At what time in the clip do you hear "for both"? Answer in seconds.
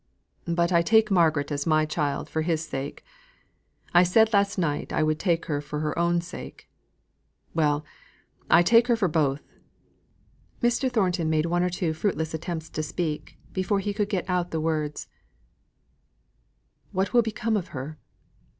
8.95-9.43